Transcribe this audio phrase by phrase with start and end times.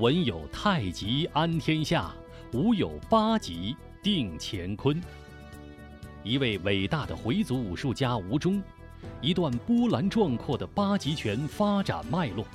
[0.00, 2.10] 文有太极安天下，
[2.54, 4.98] 武有八极定乾坤。
[6.24, 8.62] 一位伟大的回族武术家吴忠，
[9.20, 12.46] 一段波澜壮阔的八极拳发展脉络。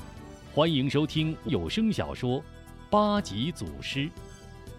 [0.55, 2.39] 欢迎收听有声小说
[2.89, 3.99] 《八极祖师》，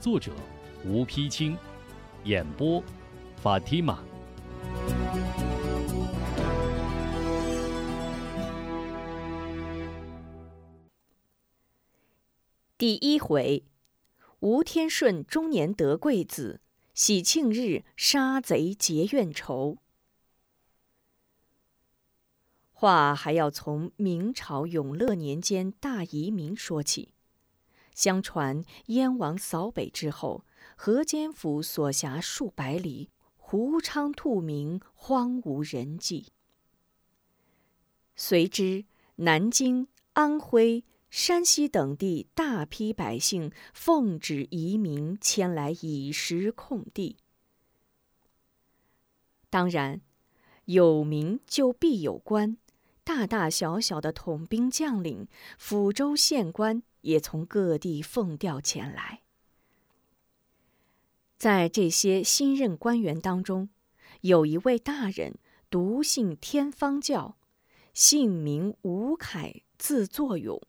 [0.01, 0.33] 作者
[0.85, 1.57] 吴丕清，
[2.25, 2.83] 演播
[3.37, 4.01] 法蒂玛。
[12.79, 13.65] 第一回，
[14.41, 16.61] 吴天顺中年得贵子，
[16.93, 19.79] 喜庆日杀贼结怨仇。
[22.75, 27.15] 话还要从明朝永乐年间大移民说起。
[27.95, 30.45] 相传燕王扫北之后，
[30.77, 33.09] 河间府所辖数百里，
[33.39, 36.27] 胡昌兔鸣，荒无人迹。
[38.15, 40.85] 随之南京、安徽。
[41.17, 47.17] 山西等地大批百姓奉旨移民迁来以实空地。
[49.49, 50.03] 当然，
[50.67, 52.59] 有名就必有官，
[53.03, 55.27] 大大小小的统兵将领、
[55.59, 59.23] 抚州县官也从各地奉调前来。
[61.39, 63.71] 在这些新任官员当中，
[64.21, 65.39] 有一位大人，
[65.71, 67.39] 独姓天方教，
[67.95, 70.61] 姓名吴凯，字作勇。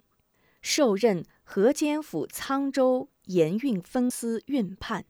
[0.69, 5.05] 受任河间府沧州盐运分司运判，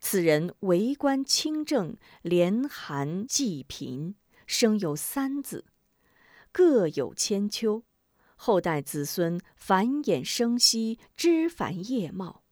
[0.00, 4.16] 此人为官清正，廉寒济贫，
[4.48, 5.64] 生有三子，
[6.50, 7.84] 各有千秋，
[8.34, 12.42] 后代子孙繁衍生息，枝繁叶茂。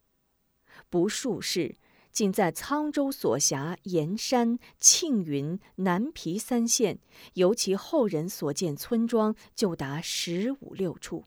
[0.88, 1.74] 不数世，
[2.12, 7.00] 仅在沧州所辖盐山、庆云、南皮三县，
[7.34, 11.24] 由其后人所建村庄，就达十五六处。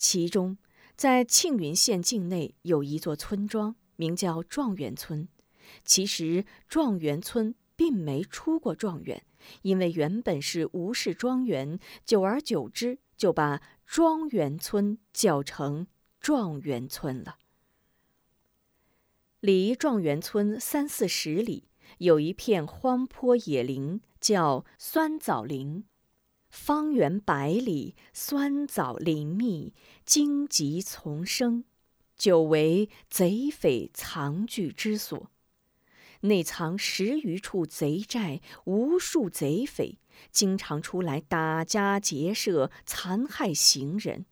[0.00, 0.56] 其中，
[0.96, 5.28] 在庆云县境内有一座村庄，名叫状元村。
[5.84, 9.22] 其实，状元村并没出过状元，
[9.60, 15.86] 因为原本是吴氏庄园，久而久之就把庄元村叫成
[16.18, 17.36] 状元村了。
[19.40, 21.68] 离状元村三四十里，
[21.98, 25.84] 有一片荒坡野林，叫酸枣林。
[26.50, 29.72] 方圆百里，酸枣林密，
[30.04, 31.64] 荆棘丛生，
[32.16, 35.30] 久为贼匪藏聚之所。
[36.22, 39.98] 内藏十余处贼寨，无数贼匪
[40.30, 44.26] 经常出来打家劫舍，残害行人。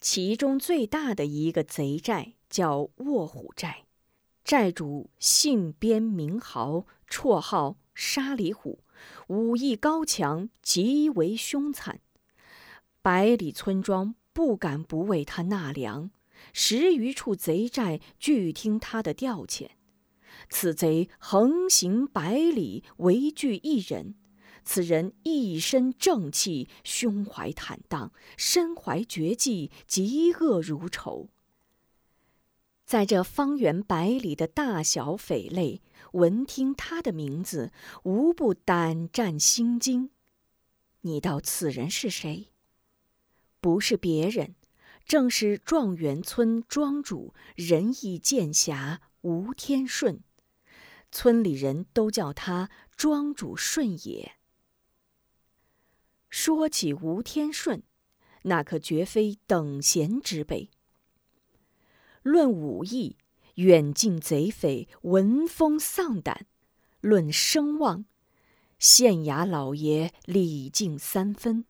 [0.00, 3.84] 其中最大的一个贼寨叫卧虎寨，
[4.44, 8.80] 寨主姓边名豪，绰号沙里虎。
[9.28, 12.00] 武艺高强，极为凶残，
[13.02, 16.10] 百里村庄不敢不为他纳粮，
[16.52, 19.68] 十余处贼寨俱听他的调遣。
[20.48, 24.14] 此贼横行百里，唯惧一人。
[24.64, 31.30] 此人一身正气，胸怀坦荡，身怀绝技，嫉恶如仇。
[32.90, 35.80] 在这方圆百里的大小匪类，
[36.14, 37.70] 闻听他的名字，
[38.02, 40.10] 无不胆战心惊。
[41.02, 42.48] 你道此人是谁？
[43.60, 44.56] 不是别人，
[45.06, 50.24] 正是状元村庄主仁义剑侠吴天顺。
[51.12, 54.32] 村里人都叫他庄主顺也。
[56.28, 57.84] 说起吴天顺，
[58.42, 60.70] 那可绝非等闲之辈。
[62.22, 63.16] 论武艺，
[63.54, 66.42] 远近贼匪闻风丧胆；
[67.00, 68.04] 论声望，
[68.78, 71.64] 县衙老爷礼敬三分。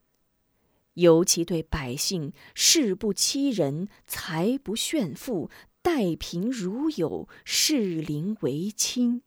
[0.95, 5.49] 尤其对百姓，事不欺人，财不炫富，
[5.83, 9.23] 待贫如友，视邻为亲，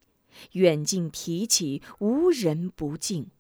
[0.51, 3.31] 远近提起，无人不敬。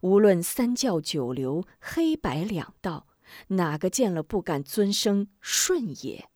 [0.00, 3.06] 无论三教九流、黑白两道，
[3.48, 6.28] 哪个见了不敢尊声顺也？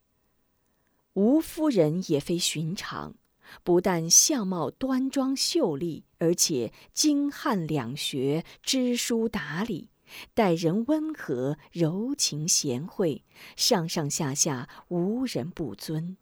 [1.14, 3.14] 吴夫人也非寻常，
[3.62, 9.90] 不但相貌端庄秀丽，而且精悍两学，知书达理，
[10.34, 13.24] 待人温和，柔情贤惠，
[13.56, 16.16] 上上下下无人不尊。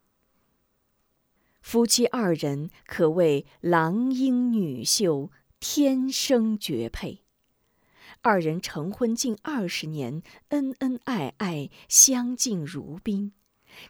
[1.63, 7.23] 夫妻二人可谓郎英女秀，天生绝配。
[8.21, 13.33] 二人成婚近二十年，恩恩爱爱，相敬如宾。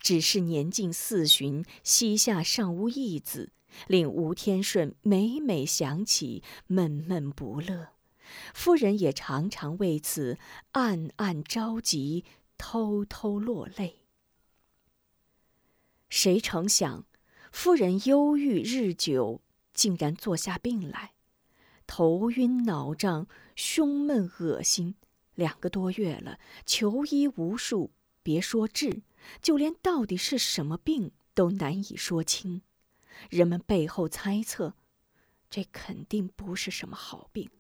[0.00, 3.52] 只是年近四旬，膝下尚无一子，
[3.87, 7.88] 令吴天顺每每想起，闷闷不乐。
[8.55, 10.38] 夫人也常常为此
[10.73, 12.25] 暗暗着急，
[12.56, 13.99] 偷偷落泪。
[16.08, 17.05] 谁成想，
[17.50, 19.43] 夫人忧郁日久，
[19.75, 21.12] 竟然坐下病来，
[21.87, 23.26] 头晕脑胀，
[23.56, 24.94] 胸闷恶心，
[25.34, 27.90] 两个多月了，求医无数，
[28.23, 29.02] 别说治，
[29.40, 32.62] 就连到底是什么病都难以说清。
[33.30, 34.74] 人们背后猜测，
[35.50, 37.50] 这肯定不是什么好病，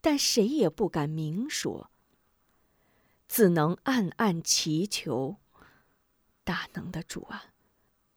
[0.00, 1.90] 但谁也不敢明说，
[3.28, 5.36] 只能暗暗祈求：
[6.42, 7.52] 大能的主啊，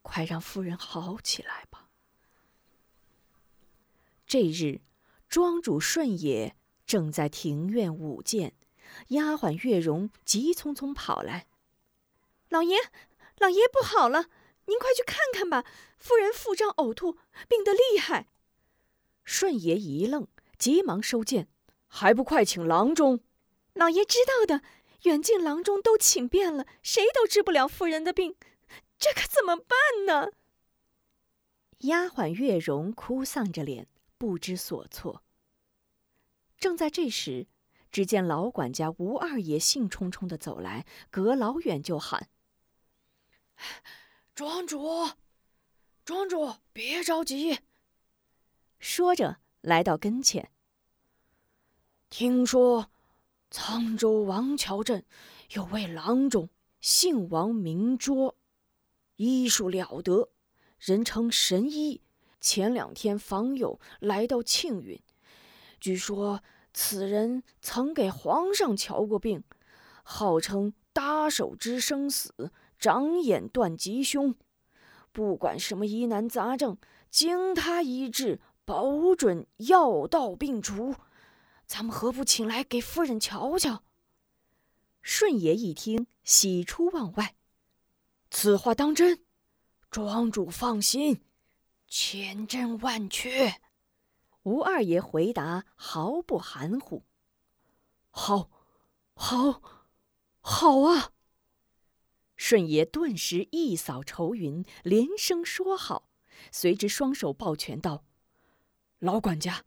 [0.01, 1.89] 快让夫人好起来吧。
[4.25, 4.81] 这日，
[5.29, 6.55] 庄主顺也
[6.85, 8.53] 正在庭院舞剑，
[9.09, 11.47] 丫鬟月容急匆匆跑来
[12.49, 12.77] ：“老爷，
[13.39, 14.27] 老爷不好了！”
[14.69, 15.63] 您快去看看吧，
[15.97, 17.17] 夫人腹胀呕吐，
[17.47, 18.27] 病得厉害。
[19.23, 20.27] 顺爷一愣，
[20.57, 21.47] 急忙收剑，
[21.87, 23.21] 还不快请郎中！
[23.73, 24.61] 老爷知道的，
[25.03, 28.35] 远近郎中都请遍了，谁都治不了夫人的病，
[28.99, 30.31] 这可怎么办呢？
[31.79, 35.23] 丫鬟月容哭丧着脸，不知所措。
[36.59, 37.47] 正在这时，
[37.89, 42.27] 只见老管家吴二爷兴冲冲的走来，隔老远就喊。
[44.35, 45.09] 庄主，
[46.05, 47.59] 庄主，别着急。
[48.79, 50.51] 说着，来到跟前。
[52.09, 52.89] 听说
[53.51, 55.03] 沧州王桥镇
[55.51, 56.49] 有位郎中，
[56.79, 58.35] 姓王名卓，
[59.15, 60.29] 医术了得，
[60.79, 62.01] 人称神医。
[62.39, 65.01] 前两天访友来到庆云，
[65.79, 66.43] 据说
[66.73, 69.43] 此人曾给皇上瞧过病，
[70.03, 72.51] 号称搭手知生死。
[72.77, 74.35] 长眼断吉凶，
[75.11, 76.77] 不管什么疑难杂症，
[77.09, 80.95] 经他医治，保准药到病除。
[81.65, 83.83] 咱们何不请来给夫人瞧瞧？
[85.01, 87.35] 顺爷一听，喜出望外。
[88.29, 89.23] 此话当真？
[89.89, 91.23] 庄主放心，
[91.87, 93.61] 千真万确。
[94.43, 97.03] 吴二爷回答毫不含糊
[98.11, 98.49] ：“好，
[99.13, 99.61] 好，
[100.41, 101.11] 好啊！”
[102.37, 106.07] 顺爷顿时一扫愁云，连声说好，
[106.51, 108.05] 随之双手抱拳道
[108.99, 109.65] ：“老管家，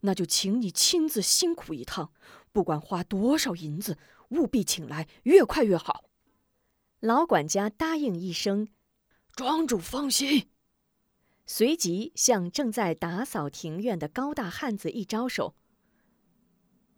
[0.00, 2.12] 那就请你亲自辛苦一趟，
[2.52, 6.04] 不管花多少银子，务必请来，越快越好。”
[7.00, 8.68] 老管家答应一声
[9.34, 10.48] ：“庄主放心。”
[11.44, 15.56] 随即向正在打扫庭院的高大汉子一招手：“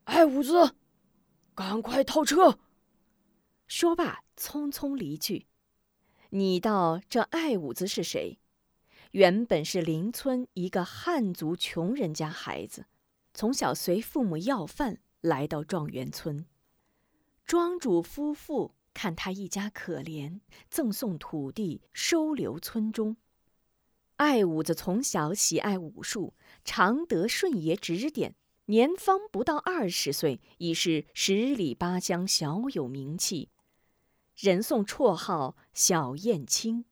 [0.04, 0.76] 艾五子，
[1.54, 2.60] 赶快套车。”
[3.66, 4.22] 说罢。
[4.38, 5.46] 匆匆离去。
[6.28, 8.38] 你道这艾五子是谁？
[9.12, 12.84] 原本是邻村一个汉族穷人家孩子，
[13.32, 16.44] 从小随父母要饭来到状元村。
[17.46, 23.16] 庄主夫妇看他一家可怜，赠送土地收留村中。
[24.16, 28.34] 艾五子从小喜爱武术，常得顺爷指点，
[28.66, 33.48] 年方不到二十岁，已是十里八乡小有名气。
[34.36, 36.84] 人送绰号“小燕青”。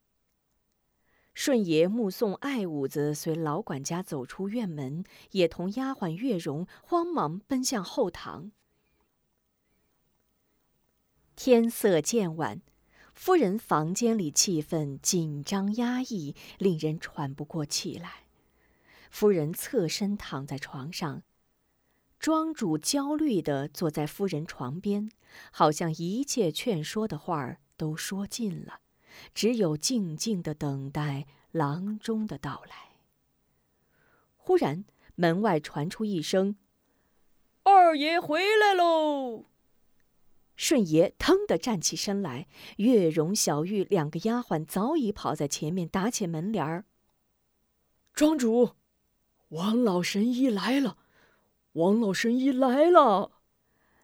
[1.35, 8.53] 顺爷目送爱五子随老管家走出院门，也同丫鬟月容慌忙奔向后堂。
[11.37, 12.63] 天色渐晚，
[13.13, 18.25] 夫人房间里气氛紧张压抑，令人喘不过气来。
[19.11, 21.23] 夫人侧身躺在床上。
[22.25, 25.11] 庄主焦虑地坐在夫人床边，
[25.51, 28.81] 好像一切劝说的话儿都说尽了，
[29.35, 32.97] 只有静静的等待郎中的到来。
[34.39, 36.57] 忽然，门外传出一声
[37.65, 39.45] ：“二爷回来喽！”
[40.57, 46.87] 顺爷腾地站起身来，月容、小玉两个丫鬟早已跑在前面打起门帘儿。
[48.15, 48.71] 庄主，
[49.49, 50.97] 王老神医来了。
[51.75, 53.33] 王老神医来了，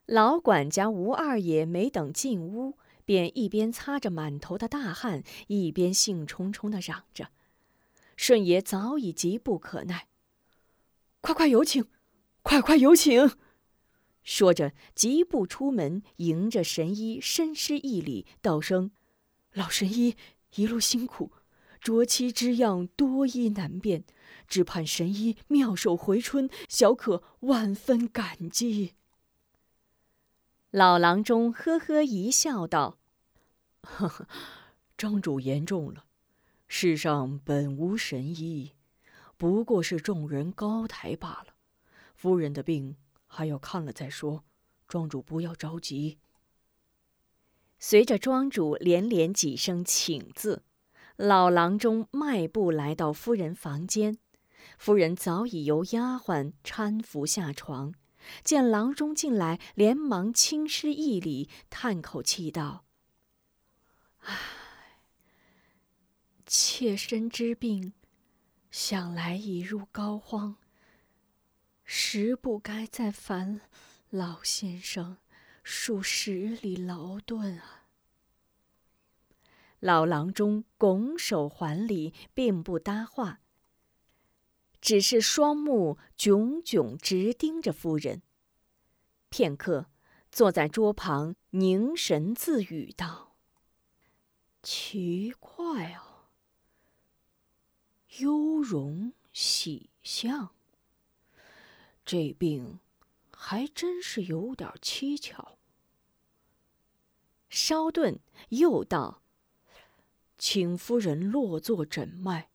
[0.07, 7.29] 老管家吴二爷没等进屋，便一边擦着满头的大汗，一边兴冲冲的嚷着。
[8.17, 10.09] 顺爷早已急不可耐，
[11.21, 11.87] 快快有请，
[12.43, 13.31] 快快有请！
[14.25, 18.91] 说着疾步出门，迎着神医深施一礼，道声
[19.55, 20.17] ：“老神医
[20.57, 21.31] 一路辛苦。”
[21.81, 24.05] 卓妻之样多医难辨，
[24.47, 28.95] 只盼神医妙手回春，小可万分感激。
[30.71, 32.99] 老郎中呵呵一笑，道
[33.83, 34.29] ：“呵呵，
[34.97, 36.05] 庄主言重了。
[36.69, 38.75] 世上本无神医，
[39.37, 41.55] 不过是众人高抬罢了。
[42.15, 42.97] 夫人的病
[43.27, 44.45] 还要看了再说。
[44.87, 46.19] 庄主不要着急。
[47.79, 50.63] 随着庄主连连几声请字，
[51.23, 54.17] 老郎中迈步来到夫人房间。
[54.79, 57.93] 夫人早已由丫鬟搀扶下床，
[58.43, 62.87] 见郎中进来，连忙轻施一礼，叹口气道
[64.25, 64.35] ：“唉，
[66.47, 67.93] 妾身之病，
[68.71, 70.55] 想来已入膏肓，
[71.85, 73.61] 实不该再烦
[74.09, 75.19] 老先生。”
[75.63, 77.80] 数十里劳顿啊！
[79.81, 83.41] 老郎中拱手还礼，并不搭话，
[84.81, 88.23] 只是双目炯炯直盯着夫人。
[89.31, 89.87] 片刻，
[90.31, 93.37] 坐在桌旁凝神自语道
[94.63, 96.29] ：“奇怪啊，
[98.19, 100.51] 忧容喜相，
[102.05, 102.81] 这病
[103.33, 105.57] 还真是有点蹊跷。”
[107.49, 108.21] 稍顿，
[108.51, 109.23] 又道
[110.41, 112.49] ：“请夫人落座诊脉。”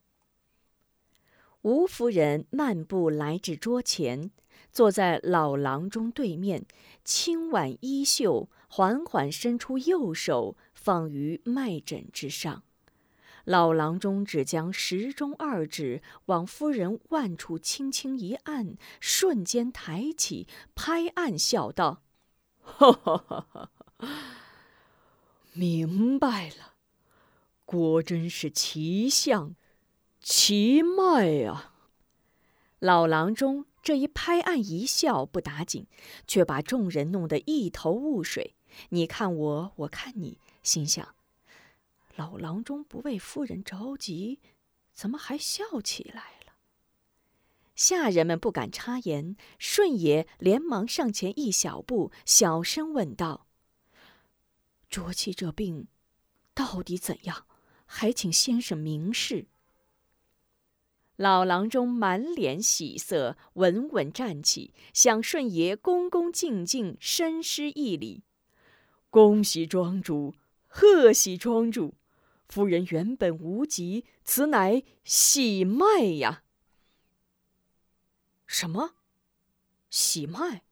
[1.61, 4.31] 吴夫人漫步来至桌前，
[4.71, 6.65] 坐在老郎中对面，
[7.03, 12.63] 轻挽衣袖，缓缓伸出右手放于脉诊之上。
[13.45, 22.03] 老郎中只将时中二指往夫人腕处轻轻一按，瞬间抬起，拍案笑道
[22.61, 23.71] ：“哈哈哈哈！”
[25.53, 26.74] 明白了，
[27.65, 29.55] 果真是奇象，
[30.21, 31.73] 奇脉啊！
[32.79, 35.87] 老郎中这一拍案一笑不打紧，
[36.27, 38.55] 却把众人弄得一头雾水。
[38.89, 41.15] 你看我，我看你，心想：
[42.15, 44.39] 老郎中不为夫人着急，
[44.93, 46.53] 怎么还笑起来了？
[47.73, 53.47] 下人们不敢插言，顺爷连忙上前一小步，小声问道。
[54.89, 55.87] 卓气这病，
[56.53, 57.45] 到底怎样？
[57.85, 59.47] 还请先生明示。
[61.15, 68.23] 老郎中满脸喜色，稳稳站起，向顺爷恭恭敬敬深施一礼
[69.09, 70.35] ：“恭喜庄主，
[70.67, 71.93] 贺喜庄主！
[72.49, 76.43] 夫人原本无疾，此乃喜脉呀。”
[78.45, 78.95] 什么？
[79.89, 80.63] 喜脉？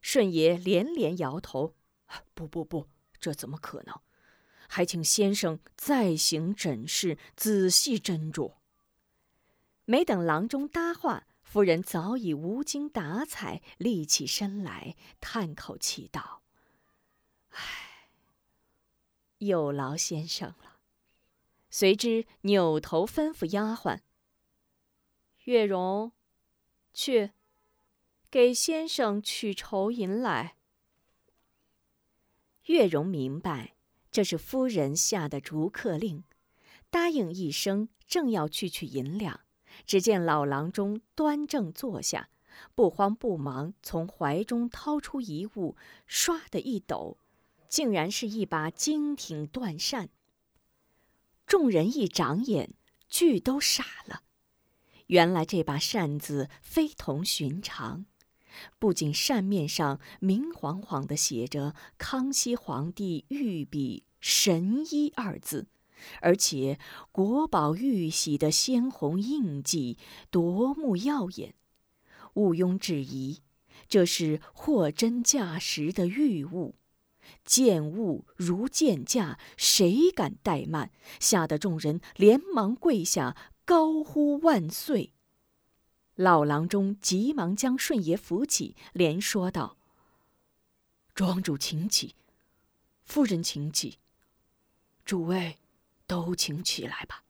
[0.00, 1.76] 顺爷连连摇头
[2.34, 2.88] ：“不不不！”
[3.20, 3.94] 这怎么可能？
[4.74, 8.54] 还请先生再行诊视，仔细斟酌。
[9.84, 16.40] 没等郎中搭话，夫人早已无精打采，立起身来，叹口气道
[17.52, 18.08] ：“唉，
[19.36, 20.78] 有劳先生了。”
[21.68, 24.00] 随之扭头吩咐丫鬟
[25.44, 26.12] ：“月容，
[26.94, 27.32] 去，
[28.30, 30.56] 给先生取酬银来。”
[32.64, 33.74] 月容明白，
[34.12, 36.22] 这是夫人下的逐客令，
[36.90, 39.40] 答应一声，正要去取银两，
[39.86, 42.28] 只见老郎中端正坐下，
[42.74, 45.76] 不慌不忙，从怀中掏出一物，
[46.06, 47.16] 唰的一抖，
[47.70, 50.10] 竟然是一把精挺断扇。
[51.46, 52.74] 众人一长眼，
[53.08, 54.24] 俱都傻了，
[55.06, 58.04] 原来这把扇子非同寻常。
[58.78, 65.66] 不仅扇面上明晃晃地写着“康熙皇帝御笔神医”二字，
[66.20, 66.78] 而且
[67.10, 69.98] 国宝玉玺的鲜红印记
[70.30, 71.54] 夺目耀眼，
[72.34, 73.38] 毋庸置疑，
[73.88, 76.76] 这是货真价实的玉物。
[77.44, 80.90] 见物如见价，谁敢怠慢？
[81.20, 85.12] 吓得众人连忙跪下，高呼万岁。
[86.22, 89.76] 老郎中急忙将顺爷扶起，连说道
[91.16, 92.14] ：“庄主请起，
[93.02, 93.98] 夫人请起，
[95.04, 95.58] 诸位
[96.06, 97.24] 都请起来吧。”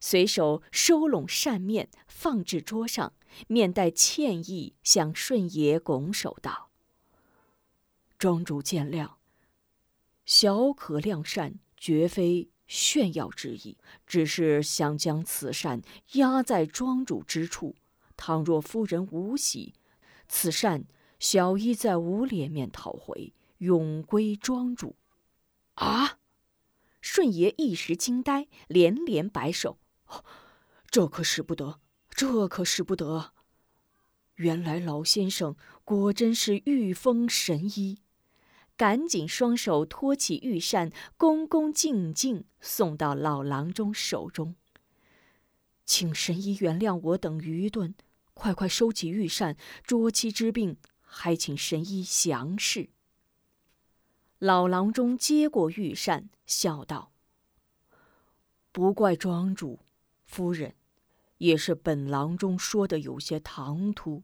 [0.00, 3.12] 随手收拢扇面，放至桌上，
[3.46, 6.70] 面带歉意向顺爷拱手道
[8.18, 9.12] ：“庄主见谅，
[10.26, 17.74] 小可亮扇，绝非。”炫耀之意，只是想将此扇压在庄主之处。
[18.16, 19.74] 倘若夫人无喜，
[20.28, 20.84] 此扇
[21.18, 24.94] 小医再无脸面讨回，永归庄主。
[25.74, 26.18] 啊！
[27.00, 29.78] 顺爷一时惊呆，连连摆手
[30.92, 33.32] ：“这可使不得，这可使不得！
[34.36, 37.98] 原来老先生果真是御风神医。”
[38.80, 44.54] 赶紧双手托起玉扇，恭恭敬敬送到老郎中手中。
[45.84, 47.92] 请神医原谅我等愚钝，
[48.32, 52.88] 快快收起玉扇，捉妻之病，还请神医详示。”
[54.40, 57.12] 老郎中接过玉扇，笑道
[58.72, 59.80] ：“不怪庄主，
[60.24, 60.74] 夫人，
[61.36, 64.22] 也是本郎中说的有些唐突。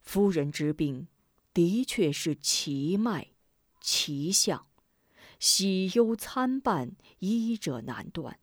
[0.00, 1.06] 夫人之病，
[1.52, 3.28] 的确是奇脉、
[3.80, 4.66] 奇象。”
[5.40, 8.38] 喜忧参半，医者难断，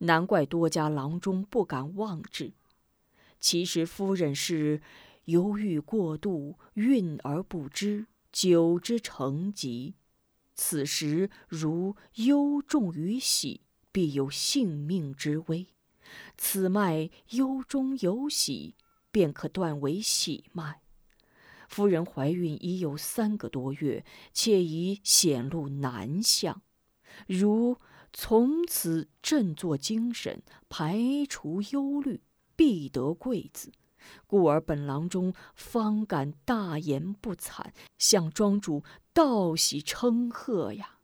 [0.00, 2.52] 难怪多家郎中不敢妄治。
[3.40, 4.82] 其实夫人是
[5.24, 9.94] 忧郁过度，孕而不知，久之成疾。
[10.54, 15.68] 此时如忧重于喜，必有性命之危。
[16.36, 18.74] 此脉忧中有喜，
[19.10, 20.82] 便可断为喜脉。
[21.70, 26.60] 夫人怀孕已有三个多月，且已显露难相，
[27.28, 27.76] 如
[28.12, 30.98] 从此振作精神，排
[31.28, 32.22] 除忧虑，
[32.56, 33.70] 必得贵子。
[34.26, 40.96] 故而本郎中方敢大言不惭，向庄主道喜称贺呀！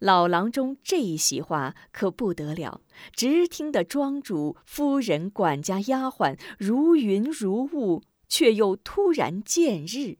[0.00, 2.80] 老郎中这一席话可不得了，
[3.12, 8.02] 直听得庄主、夫人、管家、丫鬟如云如雾。
[8.30, 10.16] 却又突然见日，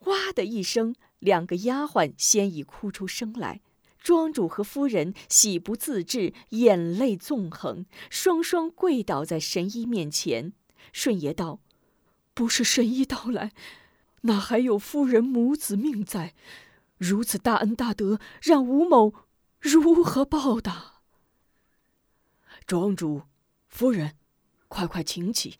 [0.00, 3.62] 哇的一声，两个丫鬟先已哭出声来。
[3.98, 10.52] 庄主和夫人喜不自制，眼泪纵横，双双跪倒在神医面前。
[10.92, 11.60] 顺爷道
[12.34, 13.52] ：“不是神医到来，
[14.22, 16.34] 哪还有夫人母子命在？
[16.98, 19.12] 如此大恩大德，让吴某
[19.58, 21.02] 如何报答？”
[22.66, 23.22] 庄主，
[23.66, 24.16] 夫人，
[24.68, 25.56] 快快请起。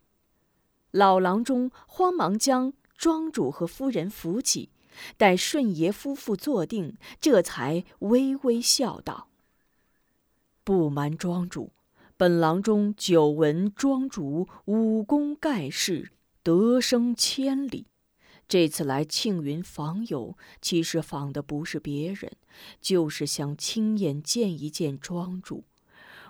[0.97, 4.71] 老郎中慌忙将庄主和夫人扶起，
[5.19, 9.29] 待顺爷夫妇坐定，这才微微笑道
[10.65, 11.73] ：“不瞒庄主，
[12.17, 16.13] 本郎中久闻庄主武功盖世，
[16.43, 17.89] 得声千里。
[18.49, 22.33] 这次来庆云访友，其实访的不是别人，
[22.81, 25.65] 就是想亲眼见一见庄主。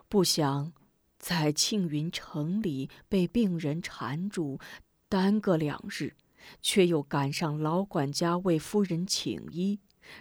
[0.09, 0.73] 不想……”
[1.19, 4.61] 在庆云城里被病人缠住，
[5.09, 6.15] 耽搁两日，
[6.61, 9.81] 却又赶上老管家为夫人请医，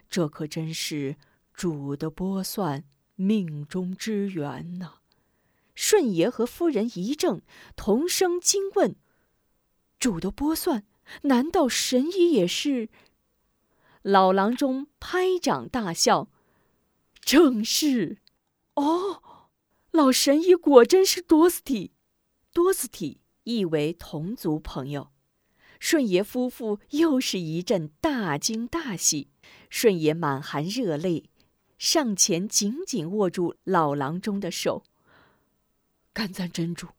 [0.10, 1.18] 这可真是
[1.54, 2.84] 主的拨算，
[3.16, 4.96] 命中之缘呐！
[5.76, 7.42] 顺爷和夫人一怔，
[7.76, 8.96] 同声惊问
[10.00, 10.86] ：“主的拨算，
[11.24, 12.90] 难道神医也是？”
[14.02, 16.30] 老郎中拍掌大笑
[17.20, 18.20] ：“正是，
[18.76, 19.22] 哦。”
[19.96, 21.94] 老神医果真是多斯蒂，
[22.52, 25.10] 多斯蒂意为同族朋友。
[25.80, 29.30] 顺爷夫妇又是一阵大惊大喜，
[29.70, 31.30] 顺爷满含热泪，
[31.78, 34.84] 上前紧紧握住老郎中的手。
[36.12, 36.90] 甘赞真主，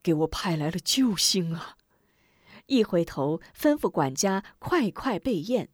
[0.00, 1.76] 给我派来了救星啊！
[2.66, 5.70] 一回头吩咐管家快快备宴，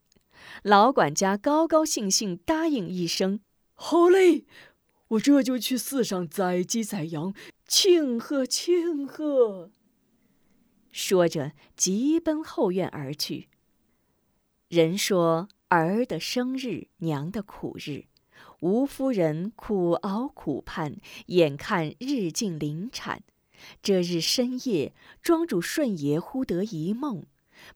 [0.62, 3.40] 老管家高高兴兴答应一声
[3.74, 4.46] ：“好嘞。”
[5.12, 7.34] 我这就去寺上宰鸡宰羊，
[7.66, 9.70] 庆贺庆贺。
[10.90, 13.48] 说着，急奔后院而去。
[14.68, 18.04] 人说儿的生日，娘的苦日，
[18.60, 20.96] 吴夫人苦熬苦盼，
[21.26, 23.22] 眼看日近临产。
[23.82, 27.26] 这日深夜，庄主顺爷忽得一梦，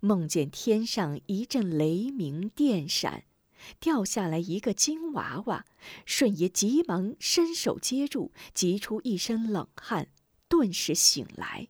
[0.01, 3.25] 梦见天上一阵雷鸣电闪。
[3.81, 5.65] 掉下来一个金娃娃，
[6.05, 10.09] 顺爷急忙伸手接住，急出一身冷汗，
[10.49, 11.69] 顿时醒来。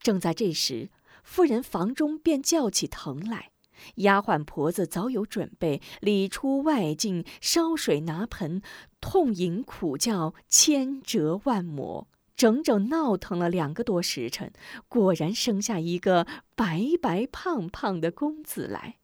[0.00, 0.90] 正在这时，
[1.24, 3.50] 夫人房中便叫起疼来，
[3.96, 8.62] 丫鬟婆子早有准备，里出外进，烧水拿盆，
[9.00, 14.52] 痛饮苦叫，千折万磨，整整闹腾了两个多时辰，
[14.88, 18.98] 果然生下一个白白胖胖的公子来。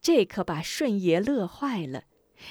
[0.00, 2.04] 这可把顺爷乐坏了。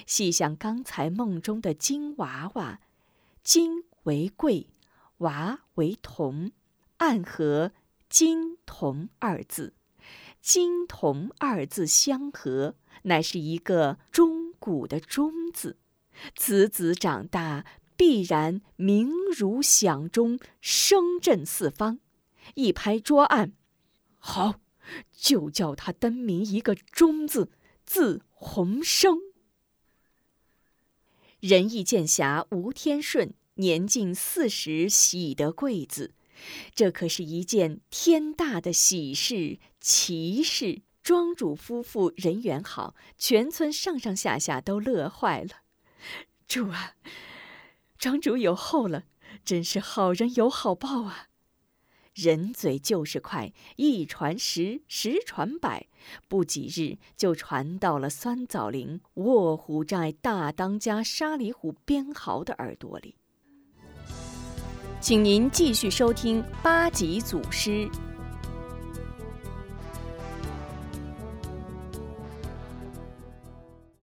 [0.06, 2.82] 细想刚才梦中的金娃娃，
[3.42, 4.70] 金为贵，
[5.20, 6.52] 娃为铜，
[6.98, 7.72] 暗合
[8.10, 9.74] “金铜”二字。
[10.42, 15.78] 金铜二字相合，乃是一个钟鼓的“钟”字。
[16.36, 17.66] 此子长大，
[17.96, 22.00] 必然名如响钟，声震四方。
[22.56, 23.54] 一拍桌案，
[24.20, 24.60] 好。
[25.12, 27.52] 就叫他登名一个“忠”字，
[27.86, 29.20] 字鸿生。
[31.40, 36.14] 仁义剑侠吴天顺年近四十，喜得贵子，
[36.74, 40.82] 这可是一件天大的喜事奇事。
[41.04, 45.62] 庄主夫妇人缘好，全村上上下下都乐坏了。
[46.50, 46.96] 主啊，
[47.98, 49.06] 庄主有后了，
[49.46, 51.30] 真是好人有好报啊！
[52.18, 55.86] 人嘴就是快，一传十，十传百，
[56.28, 63.16] 不几日就传到了酸枣林卧虎寨大当家沙里虎边豪的耳朵里。
[65.00, 67.88] 请您继续收听八级祖师。